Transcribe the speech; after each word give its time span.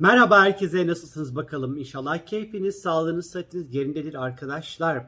Merhaba 0.00 0.42
herkese 0.42 0.86
nasılsınız 0.86 1.36
bakalım 1.36 1.76
inşallah 1.76 2.26
keyfiniz, 2.26 2.82
sağlığınız, 2.82 3.30
sıhhatiniz 3.30 3.74
yerindedir 3.74 4.14
arkadaşlar. 4.14 5.06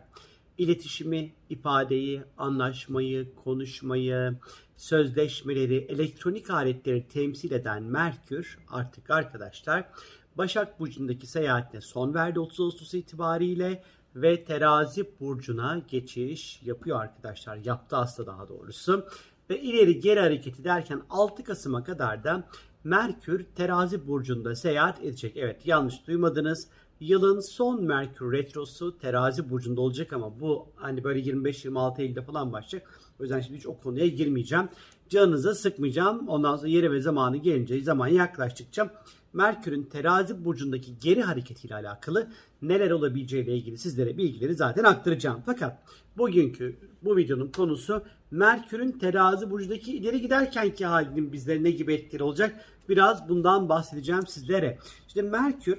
İletişimi, 0.58 1.32
ifadeyi, 1.50 2.22
anlaşmayı, 2.38 3.34
konuşmayı, 3.44 4.38
sözleşmeleri, 4.76 5.76
elektronik 5.76 6.50
aletleri 6.50 7.08
temsil 7.08 7.52
eden 7.52 7.82
Merkür 7.82 8.58
artık 8.68 9.10
arkadaşlar 9.10 9.84
Başak 10.38 10.80
Burcu'ndaki 10.80 11.26
seyahatine 11.26 11.80
son 11.80 12.14
verdi 12.14 12.40
30 12.40 12.60
Ağustos 12.60 12.94
itibariyle 12.94 13.82
ve 14.16 14.44
terazi 14.44 15.10
burcuna 15.20 15.82
geçiş 15.88 16.62
yapıyor 16.62 17.00
arkadaşlar. 17.00 17.56
Yaptı 17.56 17.96
aslında 17.96 18.32
daha 18.32 18.48
doğrusu. 18.48 19.06
Ve 19.50 19.60
ileri 19.60 20.00
geri 20.00 20.20
hareketi 20.20 20.64
derken 20.64 21.02
6 21.10 21.44
Kasım'a 21.44 21.84
kadar 21.84 22.24
da 22.24 22.44
Merkür 22.84 23.44
terazi 23.56 24.06
burcunda 24.06 24.54
seyahat 24.54 25.04
edecek. 25.04 25.36
Evet 25.36 25.66
yanlış 25.66 26.06
duymadınız. 26.06 26.68
Yılın 27.00 27.40
son 27.40 27.84
Merkür 27.84 28.32
retrosu 28.32 28.98
terazi 28.98 29.50
burcunda 29.50 29.80
olacak 29.80 30.12
ama 30.12 30.40
bu 30.40 30.66
hani 30.76 31.04
böyle 31.04 31.20
25-26 31.20 32.02
Eylül'de 32.02 32.22
falan 32.22 32.52
başlayacak. 32.52 33.00
O 33.20 33.22
yüzden 33.22 33.40
şimdi 33.40 33.58
hiç 33.58 33.66
o 33.66 33.78
konuya 33.78 34.06
girmeyeceğim. 34.06 34.68
Canınıza 35.08 35.54
sıkmayacağım. 35.54 36.28
Ondan 36.28 36.56
sonra 36.56 36.68
yeri 36.68 36.92
ve 36.92 37.00
zamanı 37.00 37.36
gelince 37.36 37.80
zaman 37.80 38.08
yaklaştıkça 38.08 38.90
Merkür'ün 39.32 39.82
terazi 39.82 40.44
burcundaki 40.44 40.98
geri 40.98 41.22
hareketiyle 41.22 41.74
alakalı 41.74 42.28
neler 42.62 42.90
olabileceğiyle 42.90 43.56
ilgili 43.56 43.78
sizlere 43.78 44.16
bilgileri 44.16 44.54
zaten 44.54 44.84
aktaracağım. 44.84 45.42
Fakat 45.46 45.82
bugünkü 46.16 46.76
bu 47.02 47.16
videonun 47.16 47.48
konusu 47.48 48.02
Merkür'ün 48.32 48.92
terazi 48.92 49.50
burcundaki 49.50 49.96
ileri 49.96 50.20
giderkenki 50.20 50.86
halinin 50.86 51.32
bizlere 51.32 51.62
ne 51.62 51.70
gibi 51.70 51.94
etkileri 51.94 52.22
olacak? 52.22 52.64
Biraz 52.88 53.28
bundan 53.28 53.68
bahsedeceğim 53.68 54.26
sizlere. 54.26 54.78
İşte 55.08 55.22
Merkür 55.22 55.78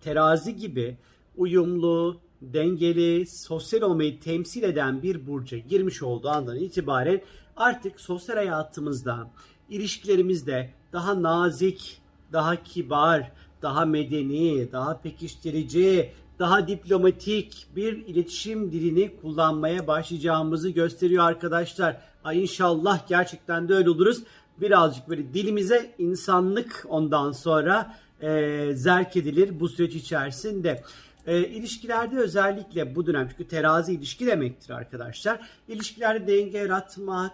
terazi 0.00 0.56
gibi 0.56 0.96
uyumlu, 1.36 2.20
dengeli, 2.42 3.26
sosyal 3.26 3.82
olmayı 3.82 4.20
temsil 4.20 4.62
eden 4.62 5.02
bir 5.02 5.26
burca 5.26 5.58
girmiş 5.58 6.02
olduğu 6.02 6.28
andan 6.28 6.56
itibaren 6.56 7.20
artık 7.56 8.00
sosyal 8.00 8.36
hayatımızda, 8.36 9.30
ilişkilerimizde 9.68 10.70
daha 10.92 11.22
nazik, 11.22 12.02
daha 12.32 12.62
kibar, 12.62 13.32
daha 13.62 13.84
medeni, 13.84 14.72
daha 14.72 15.00
pekiştirici, 15.00 16.12
daha 16.38 16.68
diplomatik 16.68 17.66
bir 17.76 18.06
iletişim 18.06 18.72
dilini 18.72 19.16
kullanmaya 19.20 19.86
başlayacağımızı 19.86 20.70
gösteriyor 20.70 21.24
arkadaşlar. 21.24 21.96
Ay 22.24 22.42
inşallah 22.42 23.08
gerçekten 23.08 23.68
de 23.68 23.74
öyle 23.74 23.90
oluruz. 23.90 24.22
Birazcık 24.60 25.08
böyle 25.08 25.34
dilimize 25.34 25.94
insanlık 25.98 26.86
ondan 26.88 27.32
sonra 27.32 27.96
e, 28.22 28.70
zerk 28.74 29.16
edilir 29.16 29.60
bu 29.60 29.68
süreç 29.68 29.94
içerisinde. 29.94 30.82
E, 31.26 31.38
ilişkilerde 31.40 32.18
özellikle 32.18 32.94
bu 32.94 33.06
dönem 33.06 33.28
çünkü 33.30 33.48
terazi 33.48 33.92
ilişki 33.92 34.26
demektir 34.26 34.70
arkadaşlar. 34.70 35.40
İlişkilerde 35.68 36.26
denge 36.26 36.58
yaratmak, 36.58 37.32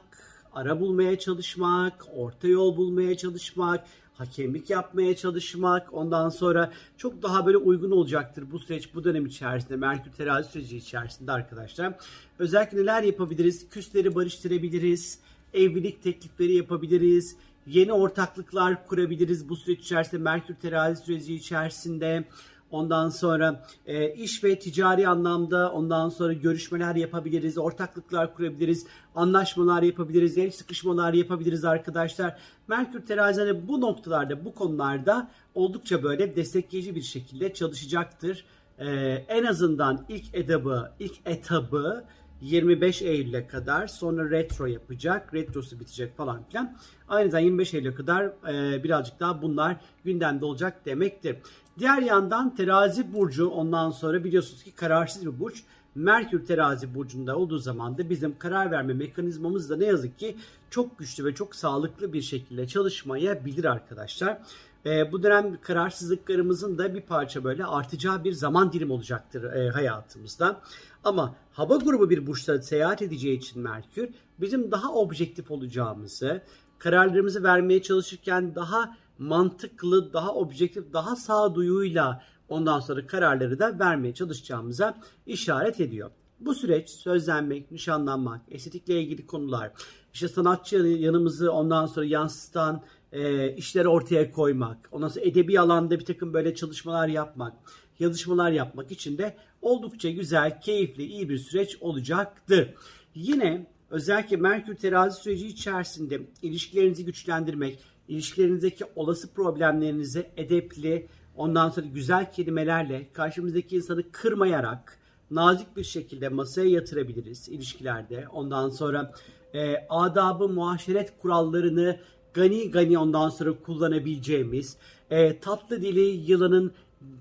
ara 0.52 0.80
bulmaya 0.80 1.18
çalışmak, 1.18 2.06
orta 2.16 2.48
yol 2.48 2.76
bulmaya 2.76 3.16
çalışmak, 3.16 3.84
hakemlik 4.18 4.70
yapmaya 4.70 5.16
çalışmak 5.16 5.94
ondan 5.94 6.28
sonra 6.28 6.72
çok 6.96 7.22
daha 7.22 7.46
böyle 7.46 7.56
uygun 7.56 7.90
olacaktır 7.90 8.44
bu 8.52 8.58
süreç 8.58 8.94
bu 8.94 9.04
dönem 9.04 9.26
içerisinde 9.26 9.76
Merkür 9.76 10.10
terazi 10.10 10.50
süreci 10.50 10.76
içerisinde 10.76 11.32
arkadaşlar. 11.32 11.94
Özellikle 12.38 12.78
neler 12.78 13.02
yapabiliriz? 13.02 13.68
Küsleri 13.68 14.14
barıştırabiliriz. 14.14 15.18
Evlilik 15.54 16.02
teklifleri 16.02 16.54
yapabiliriz. 16.54 17.36
Yeni 17.66 17.92
ortaklıklar 17.92 18.86
kurabiliriz 18.86 19.48
bu 19.48 19.56
süreç 19.56 19.80
içerisinde 19.80 20.22
Merkür 20.22 20.54
terazi 20.54 21.04
süreci 21.04 21.34
içerisinde. 21.34 22.24
Ondan 22.70 23.08
sonra 23.08 23.64
e, 23.86 24.14
iş 24.14 24.44
ve 24.44 24.58
ticari 24.58 25.08
anlamda 25.08 25.72
ondan 25.72 26.08
sonra 26.08 26.32
görüşmeler 26.32 26.94
yapabiliriz, 26.94 27.58
ortaklıklar 27.58 28.34
kurabiliriz, 28.34 28.86
anlaşmalar 29.14 29.82
yapabiliriz, 29.82 30.38
el 30.38 30.50
sıkışmalar 30.50 31.12
yapabiliriz 31.12 31.64
arkadaşlar. 31.64 32.38
Merkür 32.68 33.06
terazide 33.06 33.68
bu 33.68 33.80
noktalarda, 33.80 34.44
bu 34.44 34.54
konularda 34.54 35.30
oldukça 35.54 36.02
böyle 36.02 36.36
destekleyici 36.36 36.94
bir 36.94 37.02
şekilde 37.02 37.54
çalışacaktır. 37.54 38.44
E, 38.78 38.88
en 39.28 39.44
azından 39.44 40.04
ilk 40.08 40.34
etabı, 40.34 40.92
ilk 41.00 41.14
etabı 41.26 42.04
25 42.40 43.02
Eylül'e 43.02 43.46
kadar 43.46 43.86
sonra 43.86 44.30
retro 44.30 44.66
yapacak. 44.66 45.34
Retrosu 45.34 45.80
bitecek 45.80 46.16
falan 46.16 46.42
filan. 46.48 46.76
Zamanda 47.08 47.38
25 47.38 47.74
Eylül'e 47.74 47.94
kadar 47.94 48.24
e, 48.24 48.84
birazcık 48.84 49.20
daha 49.20 49.42
bunlar 49.42 49.76
gündemde 50.04 50.44
olacak 50.44 50.86
demektir. 50.86 51.36
Diğer 51.78 52.02
yandan 52.02 52.54
terazi 52.54 53.14
burcu 53.14 53.48
ondan 53.48 53.90
sonra 53.90 54.24
biliyorsunuz 54.24 54.62
ki 54.64 54.72
kararsız 54.72 55.26
bir 55.26 55.40
burç. 55.40 55.62
Merkür 55.94 56.46
terazi 56.46 56.94
burcunda 56.94 57.36
olduğu 57.36 57.58
zaman 57.58 57.98
da 57.98 58.10
bizim 58.10 58.38
karar 58.38 58.70
verme 58.70 58.94
mekanizmamız 58.94 59.70
da 59.70 59.76
ne 59.76 59.84
yazık 59.84 60.18
ki 60.18 60.36
çok 60.70 60.98
güçlü 60.98 61.24
ve 61.24 61.34
çok 61.34 61.54
sağlıklı 61.54 62.12
bir 62.12 62.22
şekilde 62.22 62.66
çalışmayabilir 62.66 63.64
arkadaşlar. 63.64 64.38
E, 64.86 65.12
bu 65.12 65.22
dönem 65.22 65.60
kararsızlıklarımızın 65.60 66.78
da 66.78 66.94
bir 66.94 67.00
parça 67.00 67.44
böyle 67.44 67.64
artacağı 67.64 68.24
bir 68.24 68.32
zaman 68.32 68.72
dilim 68.72 68.90
olacaktır 68.90 69.52
e, 69.52 69.70
hayatımızda. 69.70 70.60
Ama 71.04 71.34
hava 71.52 71.76
grubu 71.76 72.10
bir 72.10 72.26
burçta 72.26 72.62
seyahat 72.62 73.02
edeceği 73.02 73.36
için 73.36 73.62
Merkür 73.62 74.08
bizim 74.40 74.70
daha 74.70 74.92
objektif 74.92 75.50
olacağımızı, 75.50 76.42
kararlarımızı 76.78 77.42
vermeye 77.42 77.82
çalışırken 77.82 78.54
daha 78.54 78.96
mantıklı, 79.18 80.12
daha 80.12 80.34
objektif, 80.34 80.92
daha 80.92 81.16
sağduyuyla 81.16 82.22
ondan 82.48 82.80
sonra 82.80 83.06
kararları 83.06 83.58
da 83.58 83.78
vermeye 83.78 84.14
çalışacağımıza 84.14 84.98
işaret 85.26 85.80
ediyor. 85.80 86.10
Bu 86.40 86.54
süreç 86.54 86.90
sözlenmek, 86.90 87.70
nişanlanmak, 87.70 88.40
estetikle 88.48 89.02
ilgili 89.02 89.26
konular, 89.26 89.72
işte 90.14 90.28
sanatçı 90.28 90.76
yanımızı 90.76 91.52
ondan 91.52 91.86
sonra 91.86 92.06
yansıtan 92.06 92.82
e, 93.12 93.52
işleri 93.54 93.88
ortaya 93.88 94.32
koymak, 94.32 94.88
ondan 94.92 95.08
sonra 95.08 95.24
edebi 95.24 95.60
alanda 95.60 95.98
bir 95.98 96.04
takım 96.04 96.34
böyle 96.34 96.54
çalışmalar 96.54 97.08
yapmak, 97.08 97.52
yazışmalar 97.98 98.50
yapmak 98.50 98.92
için 98.92 99.18
de 99.18 99.36
oldukça 99.62 100.10
güzel, 100.10 100.60
keyifli, 100.60 101.04
iyi 101.04 101.28
bir 101.28 101.38
süreç 101.38 101.76
olacaktır. 101.80 102.74
Yine 103.14 103.66
özellikle 103.90 104.36
Merkür 104.36 104.76
terazi 104.76 105.20
süreci 105.20 105.46
içerisinde 105.46 106.20
ilişkilerinizi 106.42 107.04
güçlendirmek, 107.04 107.78
ilişkilerinizdeki 108.08 108.84
olası 108.96 109.32
problemlerinizi 109.34 110.26
edepli, 110.36 111.06
ondan 111.36 111.70
sonra 111.70 111.86
güzel 111.86 112.32
kelimelerle 112.32 113.08
karşımızdaki 113.12 113.76
insanı 113.76 114.12
kırmayarak 114.12 114.98
nazik 115.30 115.76
bir 115.76 115.84
şekilde 115.84 116.28
masaya 116.28 116.70
yatırabiliriz 116.70 117.48
ilişkilerde. 117.48 118.28
Ondan 118.32 118.70
sonra 118.70 119.12
e, 119.54 119.86
adabı, 119.88 120.48
muaşeret 120.48 121.12
kurallarını 121.22 122.00
gani 122.34 122.70
gani 122.70 122.98
ondan 122.98 123.28
sonra 123.28 123.52
kullanabileceğimiz, 123.62 124.76
e, 125.10 125.38
tatlı 125.38 125.82
dili 125.82 126.30
yılanın 126.30 126.72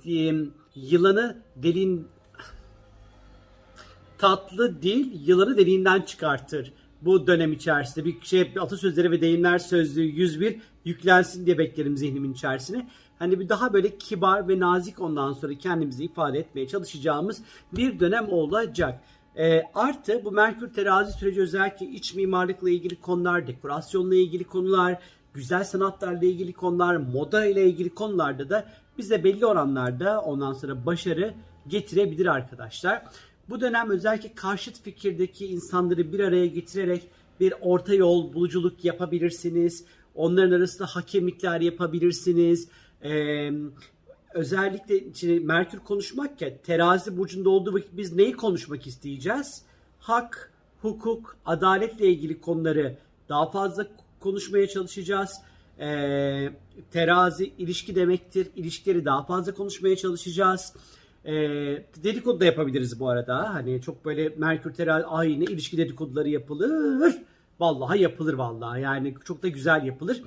e, 0.06 0.34
yılanı 0.76 1.38
delin 1.56 2.08
tatlı 4.18 4.82
dil 4.82 5.28
yılanı 5.28 5.58
deliğinden 5.58 6.02
çıkartır. 6.02 6.74
Bu 7.02 7.28
dönem 7.28 7.54
içerisinde 7.54 8.06
bir 8.06 8.22
şey 8.22 8.54
atasözleri 8.60 9.12
ve 9.12 9.22
deyimler 9.22 9.58
sözlüğü 9.58 10.04
101 10.04 10.60
yüklensin 10.86 11.46
diye 11.46 11.58
beklerim 11.58 11.98
zihnimin 11.98 12.34
içerisine. 12.34 12.88
Hani 13.20 13.40
bir 13.40 13.50
daha 13.50 13.74
böyle 13.74 13.98
kibar 13.98 14.48
ve 14.48 14.60
nazik 14.60 15.02
ondan 15.02 15.34
sonra 15.34 15.54
kendimizi 15.54 16.04
ifade 16.04 16.40
etmeye 16.40 16.68
çalışacağımız 16.68 17.42
bir 17.74 18.00
dönem 18.00 18.30
olacak. 18.30 19.02
E, 19.38 19.62
artı 19.76 20.26
bu 20.26 20.32
Merkür 20.32 20.74
terazi 20.74 21.12
süreci 21.12 21.42
özellikle 21.42 21.86
iç 21.86 22.14
mimarlıkla 22.14 22.70
ilgili 22.70 23.02
konular, 23.02 23.48
dekorasyonla 23.48 24.16
ilgili 24.16 24.44
konular, 24.44 25.00
güzel 25.34 25.64
sanatlarla 25.64 26.26
ilgili 26.26 26.54
konular, 26.54 26.96
moda 26.96 27.46
ile 27.46 27.66
ilgili 27.70 27.90
konularda 27.90 28.50
da 28.50 28.66
bize 28.98 29.24
belli 29.24 29.46
oranlarda 29.46 30.22
ondan 30.22 30.54
sonra 30.54 30.86
başarı 30.86 31.34
getirebilir 31.68 32.26
arkadaşlar. 32.26 33.04
Bu 33.50 33.62
dönem 33.62 33.90
özellikle 33.90 34.34
karşıt 34.34 34.82
fikirdeki 34.82 35.48
insanları 35.48 36.14
bir 36.14 36.20
araya 36.20 36.48
getirerek 36.48 37.08
bir 37.40 37.54
orta 37.62 37.94
yol 37.94 38.34
buluculuk 38.34 38.86
yapabilirsiniz. 38.86 39.86
Onların 40.16 40.52
arasında 40.52 40.88
hakemlikler 40.88 41.62
yapabilirsiniz. 41.62 42.68
Ee, 43.04 43.52
özellikle 44.34 45.06
içine 45.06 45.40
Merkür 45.40 45.80
konuşmak 45.80 46.42
ya 46.42 46.58
terazi 46.58 47.18
burcunda 47.18 47.50
olduğu 47.50 47.74
vakit 47.74 47.98
biz 47.98 48.14
neyi 48.14 48.34
konuşmak 48.34 48.88
isteyeceğiz? 48.88 49.62
Hak, 50.00 50.54
hukuk, 50.82 51.38
adaletle 51.46 52.08
ilgili 52.08 52.42
konuları 52.42 52.98
daha 53.30 53.52
fazla 53.52 53.88
konuşmaya 54.20 54.68
çalışacağız. 54.68 55.32
Ee, 55.80 56.50
terazi 56.92 57.54
ilişki 57.58 57.96
demektir. 57.96 58.48
İlişkileri 58.56 59.06
daha 59.06 59.24
fazla 59.26 59.54
konuşmaya 59.54 59.96
çalışacağız. 59.96 60.74
E, 61.26 61.34
dedikodu 62.04 62.40
da 62.40 62.46
yapabiliriz 62.46 63.00
bu 63.00 63.10
arada. 63.10 63.54
Hani 63.54 63.82
çok 63.82 64.06
böyle 64.06 64.30
Merkür 64.38 64.74
terazi 64.74 65.06
aynı 65.06 65.44
ilişki 65.44 65.78
dedikoduları 65.78 66.30
yapılır. 66.30 67.16
Vallahi 67.60 68.02
yapılır 68.02 68.34
vallahi. 68.34 68.82
Yani 68.82 69.16
çok 69.26 69.44
da 69.44 69.48
güzel 69.48 69.86
yapılır. 69.86 70.24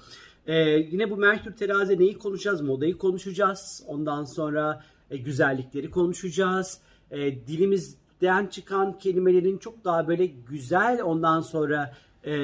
Ee, 0.46 0.54
yine 0.69 1.10
bu 1.10 1.16
Merkür 1.16 1.52
terazi 1.56 1.98
neyi 1.98 2.19
konuşacağız? 2.19 2.60
Modayı 2.60 2.98
konuşacağız. 2.98 3.82
Ondan 3.87 4.25
sonra 4.25 4.84
e, 5.10 5.16
güzellikleri 5.16 5.90
konuşacağız. 5.90 6.78
E, 7.10 7.46
dilimizden 7.46 8.46
çıkan 8.46 8.98
kelimelerin 8.98 9.58
çok 9.58 9.84
daha 9.84 10.08
böyle 10.08 10.26
güzel 10.26 11.02
ondan 11.02 11.40
sonra 11.40 11.94
e, 12.25 12.34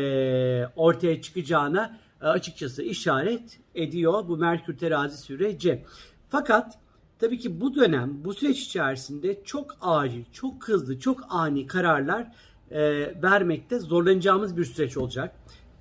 ortaya 0.76 1.22
çıkacağına 1.22 1.98
e, 2.22 2.26
açıkçası 2.26 2.82
işaret 2.82 3.58
ediyor 3.74 4.28
bu 4.28 4.36
Merkür 4.36 4.78
terazi 4.78 5.16
süreci. 5.16 5.84
Fakat 6.28 6.78
tabii 7.18 7.38
ki 7.38 7.60
bu 7.60 7.74
dönem 7.74 8.24
bu 8.24 8.34
süreç 8.34 8.60
içerisinde 8.60 9.44
çok 9.44 9.78
acil, 9.80 10.24
çok 10.32 10.68
hızlı, 10.68 10.98
çok 10.98 11.26
ani 11.28 11.66
kararlar 11.66 12.32
e, 12.70 12.80
vermekte 13.22 13.78
zorlanacağımız 13.78 14.56
bir 14.56 14.64
süreç 14.64 14.96
olacak. 14.96 15.36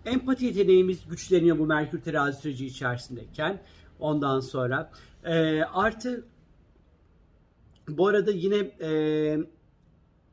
Empati 0.06 0.46
yeteneğimiz 0.46 1.08
güçleniyor 1.10 1.60
bu 1.60 1.66
Merkür 1.66 2.02
terazi 2.02 2.42
süreci 2.42 2.66
içerisindeyken. 2.66 3.62
Ondan 4.00 4.40
sonra 4.40 4.92
e, 5.24 5.62
artı 5.64 6.26
bu 7.88 8.08
arada 8.08 8.32
yine 8.32 8.58
e, 8.82 9.38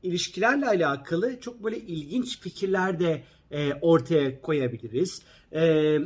ilişkilerle 0.02 0.66
alakalı 0.66 1.40
çok 1.40 1.64
böyle 1.64 1.76
ilginç 1.76 2.40
fikirler 2.40 3.00
de 3.00 3.22
e, 3.50 3.74
ortaya 3.74 4.40
koyabiliriz. 4.40 5.22
E, 5.52 5.98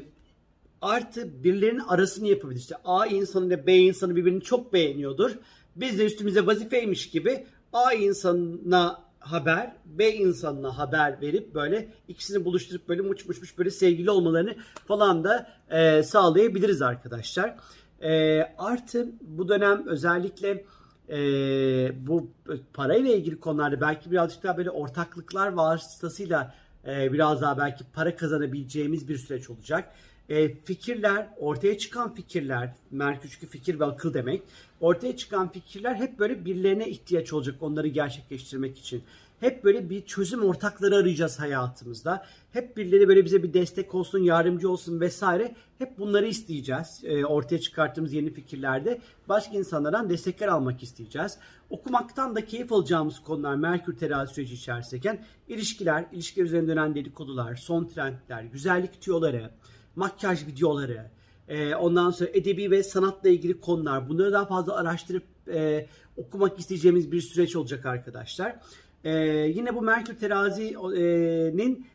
artı 0.82 1.44
birilerinin 1.44 1.82
arasını 1.88 2.28
yapabiliriz. 2.28 2.62
İşte 2.62 2.76
A 2.84 3.06
insanı 3.06 3.46
ile 3.46 3.66
B 3.66 3.76
insanı 3.76 4.16
birbirini 4.16 4.42
çok 4.42 4.72
beğeniyordur. 4.72 5.30
Biz 5.76 5.98
de 5.98 6.04
üstümüze 6.04 6.46
vazifeymiş 6.46 7.10
gibi 7.10 7.46
A 7.72 7.92
insanına 7.92 9.06
haber, 9.18 9.76
B 9.84 10.12
insanına 10.12 10.78
haber 10.78 11.20
verip 11.20 11.54
böyle 11.54 11.88
ikisini 12.08 12.44
buluşturup 12.44 12.88
böyle 12.88 13.02
muç 13.02 13.26
muç 13.26 13.40
muç 13.40 13.58
böyle 13.58 13.70
sevgili 13.70 14.10
olmalarını 14.10 14.56
falan 14.88 15.24
da 15.24 15.48
e, 15.70 16.02
sağlayabiliriz 16.02 16.82
arkadaşlar. 16.82 17.56
E, 18.00 18.42
artı 18.58 19.08
bu 19.20 19.48
dönem 19.48 19.86
özellikle 19.86 20.64
e, 21.08 21.18
bu 22.06 22.30
parayla 22.72 23.14
ilgili 23.14 23.40
konularda 23.40 23.80
belki 23.80 24.10
birazcık 24.10 24.42
daha 24.42 24.56
böyle 24.56 24.70
ortaklıklar 24.70 25.52
vasıtasıyla 25.52 26.54
e, 26.86 27.12
biraz 27.12 27.42
daha 27.42 27.58
belki 27.58 27.84
para 27.94 28.16
kazanabileceğimiz 28.16 29.08
bir 29.08 29.18
süreç 29.18 29.50
olacak. 29.50 29.92
E, 30.28 30.54
fikirler, 30.64 31.28
ortaya 31.38 31.78
çıkan 31.78 32.14
fikirler, 32.14 32.74
Merkür 32.90 33.28
fikir 33.28 33.80
ve 33.80 33.84
akıl 33.84 34.14
demek. 34.14 34.42
Ortaya 34.80 35.16
çıkan 35.16 35.52
fikirler 35.52 35.94
hep 35.94 36.18
böyle 36.18 36.44
birilerine 36.44 36.88
ihtiyaç 36.88 37.32
olacak 37.32 37.56
onları 37.60 37.88
gerçekleştirmek 37.88 38.78
için. 38.78 39.02
Hep 39.40 39.64
böyle 39.64 39.90
bir 39.90 40.06
çözüm 40.06 40.44
ortakları 40.44 40.96
arayacağız 40.96 41.40
hayatımızda. 41.40 42.26
Hep 42.52 42.76
birileri 42.76 43.08
böyle 43.08 43.24
bize 43.24 43.42
bir 43.42 43.52
destek 43.54 43.94
olsun, 43.94 44.18
yardımcı 44.18 44.70
olsun 44.70 45.00
vesaire. 45.00 45.54
Hep 45.78 45.98
bunları 45.98 46.26
isteyeceğiz. 46.26 47.00
E, 47.04 47.24
ortaya 47.24 47.60
çıkarttığımız 47.60 48.12
yeni 48.12 48.32
fikirlerde 48.32 49.00
başka 49.28 49.56
insanlardan 49.56 50.10
destekler 50.10 50.48
almak 50.48 50.82
isteyeceğiz. 50.82 51.38
Okumaktan 51.70 52.36
da 52.36 52.44
keyif 52.44 52.72
alacağımız 52.72 53.22
konular 53.22 53.54
Merkür 53.54 53.96
terazi 53.96 54.34
süreci 54.34 54.54
içerisindeyken 54.54 55.24
ilişkiler, 55.48 56.04
ilişkiler 56.12 56.44
üzerine 56.44 56.68
dönen 56.68 56.94
dedikodular, 56.94 57.56
son 57.56 57.84
trendler, 57.84 58.42
güzellik 58.42 59.00
tüyoları, 59.00 59.50
makyaj 59.96 60.46
videoları, 60.46 61.10
e, 61.48 61.74
ondan 61.74 62.10
sonra 62.10 62.30
edebi 62.32 62.70
ve 62.70 62.82
sanatla 62.82 63.28
ilgili 63.28 63.60
konular. 63.60 64.08
Bunları 64.08 64.32
daha 64.32 64.46
fazla 64.46 64.76
araştırıp 64.76 65.24
e, 65.48 65.86
okumak 66.16 66.58
isteyeceğimiz 66.58 67.12
bir 67.12 67.20
süreç 67.20 67.56
olacak 67.56 67.86
arkadaşlar. 67.86 68.56
E, 69.04 69.10
yine 69.54 69.74
bu 69.74 69.82
Merkür 69.82 70.18
terazinin 70.18 71.86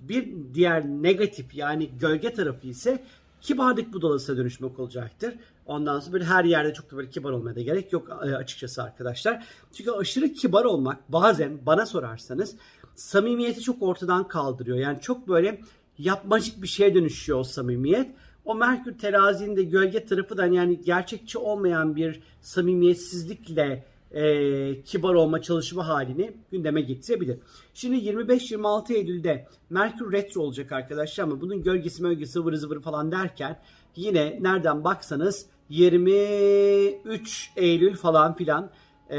bir 0.00 0.28
diğer 0.54 0.86
negatif 0.86 1.54
yani 1.54 1.90
gölge 2.00 2.34
tarafı 2.34 2.66
ise 2.66 3.04
kibarlık 3.40 3.92
budalasına 3.92 4.36
dönüşmek 4.36 4.78
olacaktır. 4.78 5.34
Ondan 5.66 6.00
sonra 6.00 6.12
böyle 6.12 6.24
her 6.24 6.44
yerde 6.44 6.74
çok 6.74 6.90
da 6.90 6.96
böyle 6.96 7.10
kibar 7.10 7.30
olmaya 7.30 7.56
da 7.56 7.60
gerek 7.60 7.92
yok 7.92 8.22
açıkçası 8.22 8.82
arkadaşlar. 8.82 9.46
Çünkü 9.72 9.90
aşırı 9.90 10.32
kibar 10.32 10.64
olmak 10.64 11.12
bazen 11.12 11.66
bana 11.66 11.86
sorarsanız 11.86 12.56
samimiyeti 12.94 13.60
çok 13.60 13.82
ortadan 13.82 14.28
kaldırıyor. 14.28 14.78
Yani 14.78 15.00
çok 15.00 15.28
böyle 15.28 15.60
yapmacık 15.98 16.62
bir 16.62 16.68
şeye 16.68 16.94
dönüşüyor 16.94 17.38
o 17.38 17.44
samimiyet. 17.44 18.10
O 18.44 18.54
Merkür 18.54 18.98
terazinin 18.98 19.56
de 19.56 19.62
gölge 19.62 20.04
tarafı 20.04 20.46
yani 20.52 20.80
gerçekçi 20.80 21.38
olmayan 21.38 21.96
bir 21.96 22.20
samimiyetsizlikle 22.40 23.84
e, 24.10 24.82
kibar 24.82 25.14
olma 25.14 25.42
çalışma 25.42 25.88
halini 25.88 26.32
gündeme 26.50 26.80
getirebilir. 26.80 27.38
Şimdi 27.74 27.96
25-26 27.96 28.92
Eylül'de 28.92 29.46
Merkür 29.70 30.12
retro 30.12 30.40
olacak 30.40 30.72
arkadaşlar 30.72 31.24
ama 31.24 31.40
bunun 31.40 31.62
gölgesi 31.62 32.02
mölgesi 32.02 32.44
vırı 32.44 32.58
zıvırı 32.58 32.80
falan 32.80 33.12
derken 33.12 33.60
yine 33.96 34.38
nereden 34.40 34.84
baksanız 34.84 35.46
23 35.68 37.50
Eylül 37.56 37.94
falan 37.94 38.34
filan 38.34 38.70
e, 39.10 39.18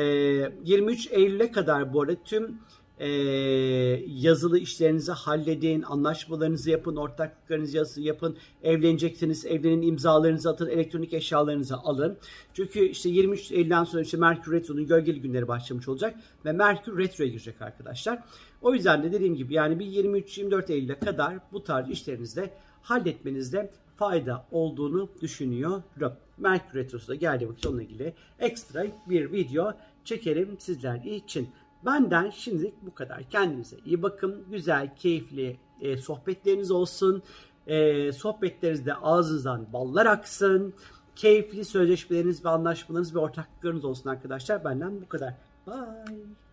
23 0.63 1.07
Eylül'e 1.11 1.51
kadar 1.51 1.93
bu 1.93 2.01
arada 2.01 2.15
tüm 2.25 2.59
e, 2.99 3.09
yazılı 4.07 4.59
işlerinizi 4.59 5.11
halledin, 5.11 5.81
anlaşmalarınızı 5.81 6.69
yapın, 6.69 6.95
ortaklıklarınızı 6.95 8.01
yapın, 8.01 8.37
evlenecekseniz 8.63 9.45
evlenin, 9.45 9.81
imzalarınızı 9.81 10.49
atın, 10.49 10.69
elektronik 10.69 11.13
eşyalarınızı 11.13 11.75
alın. 11.75 12.17
Çünkü 12.53 12.79
işte 12.79 13.09
23 13.09 13.51
Eylül'den 13.51 13.83
sonra 13.83 14.01
işte 14.01 14.17
Merkür 14.17 14.51
Retro'nun 14.51 14.87
gölgeli 14.87 15.21
günleri 15.21 15.47
başlamış 15.47 15.87
olacak 15.87 16.15
ve 16.45 16.51
Merkür 16.51 16.97
Retro'ya 16.97 17.29
girecek 17.29 17.61
arkadaşlar. 17.61 18.19
O 18.61 18.73
yüzden 18.73 19.03
de 19.03 19.11
dediğim 19.11 19.35
gibi 19.35 19.53
yani 19.53 19.79
bir 19.79 19.85
23-24 19.85 20.71
Eylül'e 20.71 20.99
kadar 20.99 21.33
bu 21.51 21.63
tarz 21.63 21.89
işlerinizde 21.89 22.53
halletmenizde 22.81 23.71
fayda 23.95 24.45
olduğunu 24.51 25.09
düşünüyorum. 25.21 26.13
Merkür 26.37 26.79
Retrosu 26.79 27.07
da 27.07 27.15
geldiği 27.15 27.49
vakit 27.49 27.67
onunla 27.67 27.83
ilgili 27.83 28.13
ekstra 28.39 28.85
bir 29.09 29.31
video 29.31 29.73
çekerim 30.05 30.55
sizler 30.59 30.95
için. 30.95 31.49
Benden 31.85 32.29
şimdilik 32.29 32.73
bu 32.81 32.95
kadar. 32.95 33.23
Kendinize 33.23 33.77
iyi 33.85 34.01
bakın. 34.01 34.43
Güzel, 34.51 34.95
keyifli 34.95 35.59
e, 35.81 35.97
sohbetleriniz 35.97 36.71
olsun. 36.71 37.23
E, 37.67 38.11
sohbetlerinizde 38.11 38.93
ağzınızdan 38.93 39.73
ballar 39.73 40.05
aksın. 40.05 40.73
Keyifli 41.15 41.65
sözleşmeleriniz 41.65 42.45
ve 42.45 42.49
anlaşmalarınız 42.49 43.15
ve 43.15 43.19
ortaklıklarınız 43.19 43.85
olsun 43.85 44.09
arkadaşlar. 44.09 44.63
Benden 44.63 45.01
bu 45.01 45.09
kadar. 45.09 45.33
Bye. 45.67 46.46